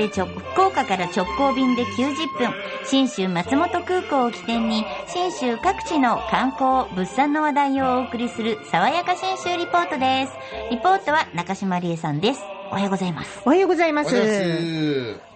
[0.00, 2.52] 岡で直、福岡から直行便で90分、
[2.84, 10.32] 新州松本空港を起点に、新州各地の観光、物産の話題をお送りする、爽やか新州リポートです。
[10.70, 12.40] リポートは中島理恵さんです。
[12.70, 13.42] おはようございます。
[13.44, 14.14] おはようございます。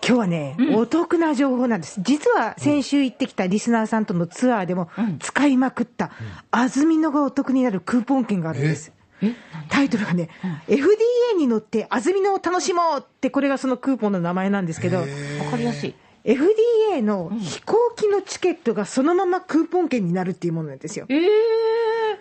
[0.06, 2.00] 今日はね、お得な情報なんです。
[2.00, 6.10] 実は先週行ってきたリスナーさんとのツアーでも使いまくった、
[6.50, 8.92] 安曇野がお得になるクーポン券があるんです。
[9.68, 10.28] タイトルがね、
[10.68, 15.04] FDA に乗って安曇野を楽しもうって、これがそのクーポンの名前なんですけど、わ
[15.50, 15.94] かりやすい。
[16.24, 21.06] FDA の飛行機のチケットがそのままクーポン券になるっていうものなんですよ。
[21.08, 21.28] ええ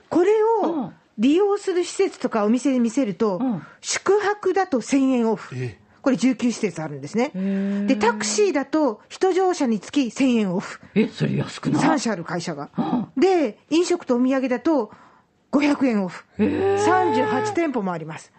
[0.10, 5.78] これをうん利用する施設とかお店で見せると、ん宿泊だと1000円オフえ。
[6.02, 7.32] これ19施設あるんですね。
[7.88, 10.82] で、タクシーだと一乗車につき1000円オフ。
[10.96, 12.72] え、それ安くない？3社ある会社が。
[13.16, 14.92] で、飲食とお土産だと
[15.54, 16.26] 500円オフ。
[16.40, 18.34] 38店舗もあります。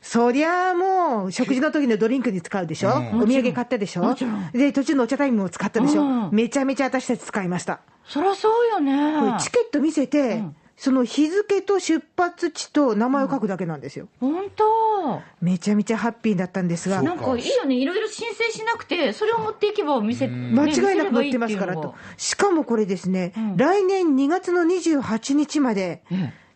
[0.00, 4.16] そりゃあもう、食事の時のドリンクに使うでしょ、お土産買ったでしょ？
[4.52, 6.30] で、途中のお茶タイムも使ったでしょ、うん。
[6.32, 7.80] めちゃめちゃ私たち使いました。
[8.06, 9.36] そりゃそうよね。
[9.40, 10.42] チケット見せて、
[10.76, 14.08] その日付と出発地と名前を書くだけなんですよ。
[14.18, 15.20] 本当。
[15.42, 17.74] めちゃめちゃハッピーだったんですが、なんかいいよね。
[17.74, 21.94] いろいろ申請しなくて、それを持っていけばお店、間違いなく載ってますからと。
[22.16, 26.02] しかもこれですね、来年2月の28日まで、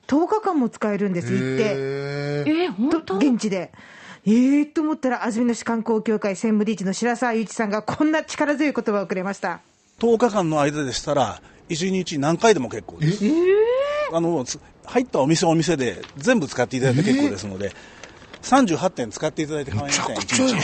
[0.06, 1.64] 10日間も使えるんです、行って。
[1.64, 3.72] へえ、本と当現地で。
[4.26, 9.60] えーと思ったら、安曇野市観光協会専務理事の白沢祐一さんがこんな力強い言葉をくれました。
[9.98, 13.24] 10日間の間でしたら、1日何回でも結構です。
[14.12, 17.72] あのつ入ったお店お店で全部使っていただいて結構ですので、
[18.42, 20.62] 38点使っていただいて構いません、めちゃくちゃや1日。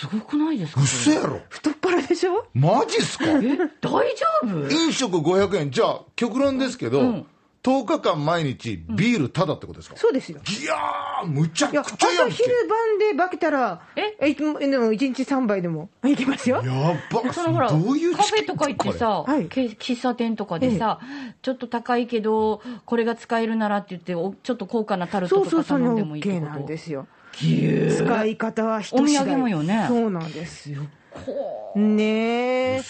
[0.00, 0.80] すごくないですか？
[0.82, 1.40] 嘘やろ。
[1.48, 2.46] 太っ腹でしょ？
[2.54, 3.24] マジっすか？
[3.26, 4.70] え、大丈夫？
[4.70, 5.70] 飲食500円。
[5.70, 7.24] じゃあ極論ですけど、
[7.62, 10.40] 10日間毎日ビールタダってことですか、そうですよ。
[10.60, 12.34] いやーむちゃくちゃやんけ。
[12.34, 14.16] 朝昼晩で化けたら、え？
[14.18, 16.60] え、でも1日3杯でもいけますよ。
[16.64, 16.72] や
[17.08, 19.46] ばそのほら、どういうカフェとか行ってさ、はい。
[19.46, 20.98] け喫茶店とかでさ、
[21.40, 26.52] ちょっと高いけど、これが使えるならって言って、おちょっと高価なタルトとかそうそう、それ頼んでもいいって OK こと？
[26.52, 27.06] なんですよ。
[27.38, 27.96] ぎゅー。
[27.96, 29.84] 使い方は人次第お土産もよね。
[29.86, 30.68] そうなんです。
[31.24, 32.82] こねえ。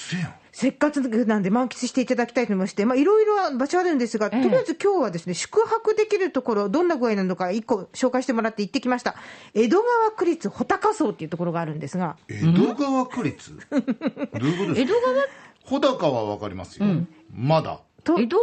[0.55, 9.15] せっかくなんで満喫していただきたいと思いまして、まあ、いろいろ場所あるんですが、とりあえず今日はですね、宿泊できるところ、どんな具合なのか、一個紹介してもらって行ってきました。
[9.55, 13.53] 江戸川区立穂高荘っていうところがあるんですが、江戸川区立？
[13.71, 14.81] どういうことですか？
[14.83, 15.27] 江戸川？
[15.65, 16.87] 穂高はわかりますよ、
[17.35, 17.81] まだ？
[18.05, 18.37] と江戸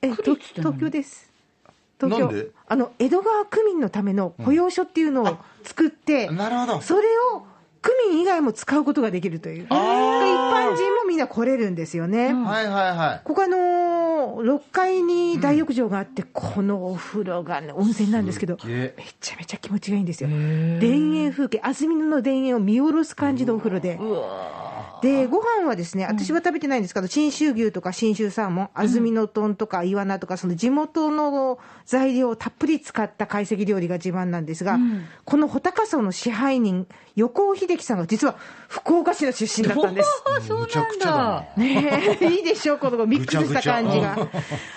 [0.00, 0.72] え川区立って何？
[0.72, 1.30] 東京です。
[2.00, 2.26] 東京。
[2.26, 2.46] なんで？
[2.66, 6.80] あの江戸川区民のための保養所っていうのを作って、なるほど。
[6.80, 7.02] それ
[7.34, 7.44] を
[7.82, 12.32] 区民以外も使うことができるという、一般人もみんな来れるんですよね。
[12.32, 20.30] はいはいはいここあのー、6階に大浴場があって、このお風呂がね、温泉なんですけど、めちゃめちゃ気持ちがいいんですよ。
[20.30, 23.96] 田園風景、安曇野の田園を見下ろす感じのお風呂で。
[24.00, 24.71] うわ
[25.02, 34.78] で、ご飯はですね、私は食べてないんですけど、信州牛とか信州サーモン、安曇野豚とかイワナとか、その地元の材料をたっぷり使った懐石料理が自慢なんですが、
[35.24, 36.86] この穂高荘の支配人、
[37.16, 38.36] 横尾秀樹さんが実は
[38.68, 40.08] 福岡市の出身だったんです。
[40.38, 41.44] あそうむちゃくちゃだな。
[41.56, 44.16] ねえ、いいでしょ、このミックスした感じが。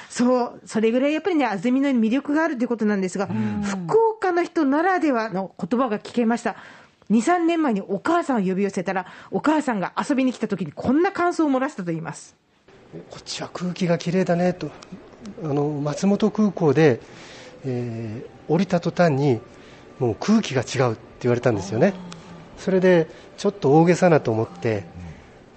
[0.09, 3.29] そう、それぐらいやっぱりね、安曇野に魅力があるということなんですが、
[3.61, 6.55] 福岡の人ならではの言葉が聞けました。
[7.11, 12.35] 2、3年前にお母さんを呼び寄せたら、お母さんが遊びに来た時にこんな感想を漏らしたと言います。
[13.09, 14.71] こっちは空気がきれいだねと
[15.43, 17.01] あの松本空港で、
[17.65, 19.39] えー降りた途端に
[19.99, 21.93] もう空気が違うって言われたんですよね
[22.57, 23.07] それで
[23.37, 24.83] ちょっと大げさなと思って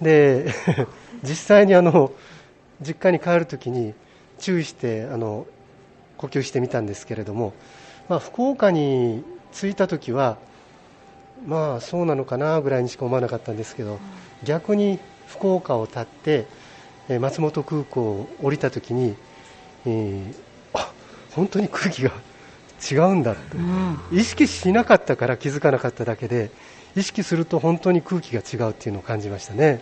[0.01, 0.53] で
[1.23, 2.11] 実際にあの
[2.81, 3.93] 実家に帰るときに
[4.37, 5.45] 注意してあの
[6.17, 7.53] 呼吸してみたんですけれども、
[8.07, 10.37] まあ、福岡に着いたときは
[11.45, 13.99] まあそうなのかなぐらいにしか思わなかったんですけど
[14.43, 16.47] 逆に福岡を立って
[17.09, 19.15] えー松本空港を降りたときに、
[19.85, 20.35] えー
[20.73, 20.91] あ
[21.31, 22.11] 本当に空気が
[22.91, 23.57] 違うんだって、
[24.11, 26.51] 意識しなかったから気づかなかっただけで
[26.95, 29.81] 意識すると本当に空気が違うっていうのを感じましたね。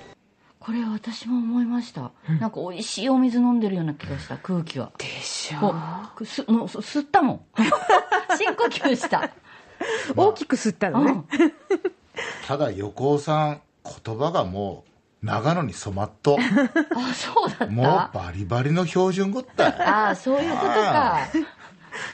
[0.59, 4.91] これ私も思いました、なんか美味しいお水飲んでるような気がした空気は。
[4.97, 5.73] でしこ
[6.19, 7.41] うすもう吸ったもん。
[8.37, 9.29] 深呼吸した、
[10.15, 11.11] 大きく吸ったのね。
[11.11, 11.25] うん、
[12.47, 13.61] ただ横尾さん
[14.05, 14.83] 言葉がも
[15.21, 16.37] う長野に染まっと。
[16.95, 17.65] あそうだった？
[17.67, 21.19] もうバリバリの標準語ったよああそういうことか。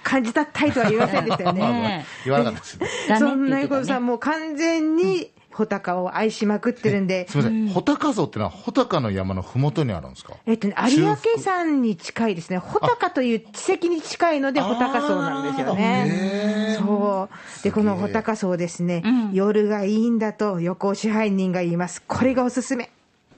[0.02, 1.62] 感じたったいとは言いませんでしたよね。
[1.62, 2.88] ね言わなかったですね。
[3.10, 7.68] えそんな横尾さん、ももう完全に穂高を愛しまくってるんで、すみません。
[7.70, 10.34] 穂高荘ってのは穂高の山のふもとにあるんですか？
[10.46, 16.76] えっとね、有明山に近いですね、穂高という地石に近いので、穂高荘なんですよね。
[16.80, 17.30] そよ。
[17.64, 19.34] で、この穂高荘ですね、うん。
[19.34, 22.02] 夜がいいんだと横尾支配人が言います。
[22.08, 22.90] これがおすすめ。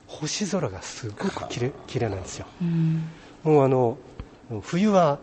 [0.07, 2.45] 星空がすごくきれ綺麗なんですよ、
[3.43, 3.97] もうあの
[4.61, 5.19] 冬は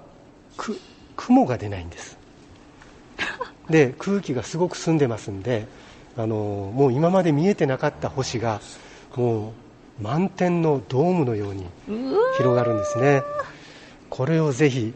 [0.56, 0.78] く
[1.16, 2.18] 雲が出ないんです。
[3.70, 5.66] で空気がすごく澄んでますんで
[6.16, 8.60] あのもう今まで見えてなかった星が
[9.16, 9.52] も
[10.00, 11.66] う満天のドームのように
[12.36, 13.22] 広がるんですね。
[14.10, 14.94] これをぜひ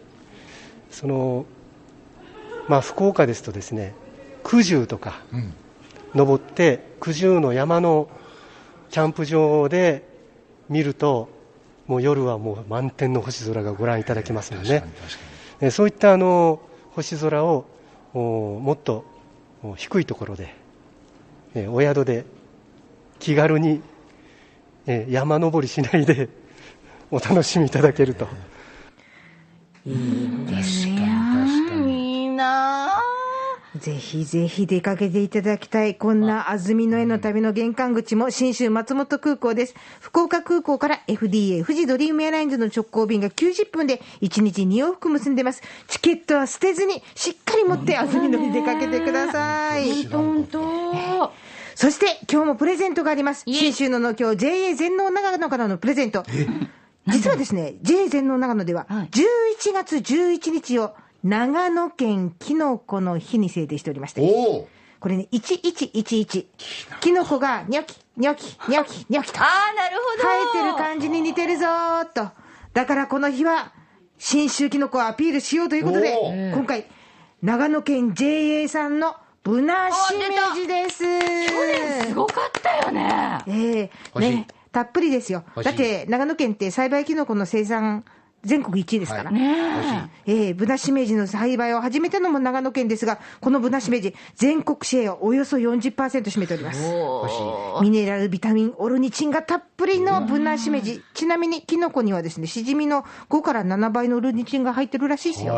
[0.90, 1.46] その
[2.68, 3.94] まあ福岡ですとですね
[4.44, 5.54] 九十とかうん。
[6.14, 8.08] 登って九十の山の
[8.90, 10.08] キャンプ場で
[10.68, 11.28] 見ると
[11.86, 14.82] もう夜はもう満天の星空がご覧いただけますので
[15.60, 16.60] ねそういったあの
[16.92, 17.66] 星空を
[18.14, 18.18] お
[18.60, 19.04] もっと
[19.62, 20.54] お低いところで
[21.56, 22.26] えお宿で
[23.18, 23.80] 気軽に
[24.86, 26.28] え山登りしないで
[27.10, 28.28] お楽しみいただけると
[29.86, 33.02] に確かに確かにいいな
[33.78, 35.96] ぜひぜひ出かけていただきたい。
[35.96, 39.74] こんな安曇野への旅の玄関口も新州松本空港です。
[40.00, 45.62] 福岡空港から FDA 富士ドリームエアラインズの直行便が90分で1日2往復結んでます。
[45.88, 50.04] チケットは捨てずにしっかり持って安曇野に出かけてください。
[50.04, 50.10] ぁ。
[50.10, 51.45] 本当。
[51.76, 53.42] そして今日もプレゼントがあります。
[53.44, 56.24] いえ新州の農協 JA 全農長野からのプレゼント。
[57.06, 64.22] 実はですね、JA 全農長野でははい11月11日を長野県きのこの日に制定しておりまして。
[64.98, 66.46] これね、1111。
[67.00, 70.22] キノコがニョキ、ニョキ、ニョキ、ニョキとああ、なるほど。
[70.22, 72.30] 生えてる感じに似てるぞーっと。
[72.72, 73.74] だからこの日は、
[74.16, 76.86] 新州キノコをアピールしようということでお、今回、
[77.42, 79.16] 長野県 JA さんの
[79.46, 80.24] ブナシメ
[80.56, 81.04] ジです。
[81.04, 83.38] 去年すごかったよね。
[83.46, 85.44] ええ欲しいね、たっぷりですよ。
[85.62, 88.04] だって、長野県って栽培キノコの生産、
[88.46, 89.30] 全国1位ですから。
[89.30, 96.80] ねええブナシメジの栽培を始めたのも長野県ですが、このブナシメジ、全国シェアをおよそ40%占めております。
[97.82, 101.02] ミネラル、ビタミン、オルニチンがたっぷりのブナシメジ。
[101.14, 105.54] ちなみに、キノコにはですね、シジミの5から7倍のオルニチンが入ってるらしいですよ。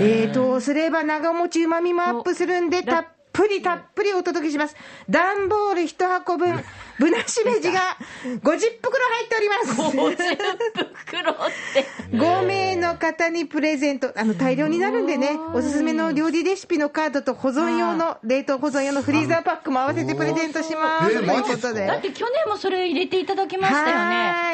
[0.00, 3.06] 冷凍すれば長持ち旨味もアップするんで、たっ
[3.38, 4.74] ぷりたっぷりお届けします。
[5.08, 6.58] 段ボール1箱分、
[6.98, 9.80] ブナシメジが50袋入っております。
[9.80, 10.16] 50
[11.06, 11.36] 袋っ
[11.72, 11.86] て。
[12.10, 21.12] 5名の方にプレゼント、あの大量になるんでね、おすすめの料理レシピのカードと保存用の、冷凍保存用のフリーザーパックも合わせてプレゼントします。
[21.12, 24.02] えーというマジっすかことでだって去年もそれ入れていただきましたよは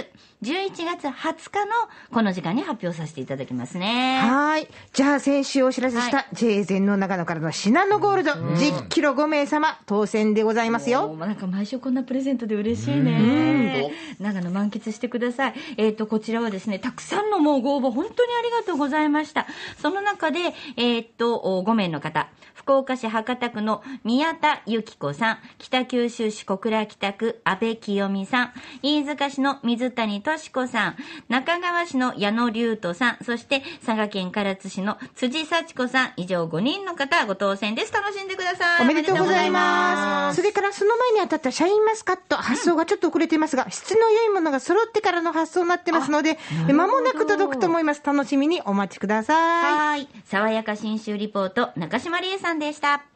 [0.44, 1.72] 11月20日の
[2.12, 4.20] この時間に発表させていただきますね。
[4.20, 4.68] はい。
[4.94, 11.08] じゃあ、先週お知らせしはた、JA 全農長野からのシナノゴールド、10キロ5名様、当選でございますよ。
[11.08, 13.92] もうなんか毎週こんなプレゼントで嬉しいね。
[14.20, 15.54] 長野満喫してください。
[15.78, 19.48] えっ、と、こちらはですね、たくさんのもうご応募、本当にありがとうございました。
[19.82, 20.40] その中で、
[20.76, 30.96] えっ、と、お5名の方、福岡市博多区の宮田由紀子さん、北九州市小倉北区安倍清美さん、飯塚市の水谷敏子さん、
[31.28, 37.92] 中川市の矢野龍斗さん、そして佐賀県唐津市の辻幸子さん、以上5人の方ご当選です。
[37.92, 38.82] 楽しんでください。
[38.84, 40.38] おめでとうございます。
[40.38, 48.02] それからその前に当たったシャインマスカット、発送がちょっと遅れていますが、質の良いものが揃ってからの発送になってますので、間もなく届くと思います。
[48.06, 49.74] 楽しみにお待ちください。
[49.74, 50.08] はい。
[50.24, 53.04] 爽やか新州リポート、中島理恵さんでした。